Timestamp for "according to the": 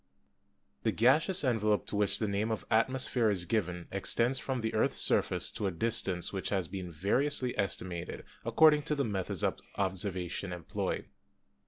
8.43-9.05